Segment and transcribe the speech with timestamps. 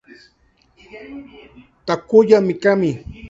[1.85, 2.89] Takuya Mikami